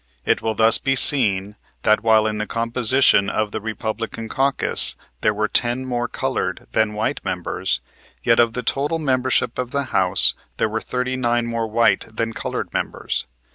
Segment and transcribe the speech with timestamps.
[0.25, 5.31] It will thus be seen that, while in the composition of the Republican caucus there
[5.31, 7.81] were ten more colored than white members,
[8.23, 12.33] yet of the total membership of the House there were thirty nine more white than
[12.33, 13.27] colored members.